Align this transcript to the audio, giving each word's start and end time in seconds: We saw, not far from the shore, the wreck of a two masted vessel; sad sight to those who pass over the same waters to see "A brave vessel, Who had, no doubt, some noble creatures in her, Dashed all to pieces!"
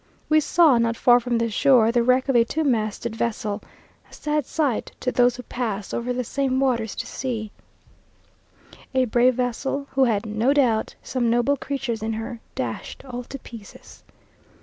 We 0.29 0.39
saw, 0.39 0.79
not 0.79 0.97
far 0.97 1.19
from 1.19 1.37
the 1.37 1.51
shore, 1.51 1.91
the 1.91 2.01
wreck 2.01 2.27
of 2.27 2.35
a 2.35 2.43
two 2.43 2.63
masted 2.63 3.15
vessel; 3.15 3.61
sad 4.09 4.47
sight 4.47 4.93
to 4.99 5.11
those 5.11 5.35
who 5.35 5.43
pass 5.43 5.93
over 5.93 6.11
the 6.11 6.23
same 6.23 6.59
waters 6.59 6.95
to 6.95 7.05
see 7.05 7.51
"A 8.95 9.05
brave 9.05 9.35
vessel, 9.35 9.85
Who 9.91 10.05
had, 10.05 10.25
no 10.25 10.53
doubt, 10.53 10.95
some 11.03 11.29
noble 11.29 11.55
creatures 11.55 12.01
in 12.01 12.13
her, 12.13 12.39
Dashed 12.55 13.05
all 13.05 13.23
to 13.25 13.37
pieces!" 13.37 14.03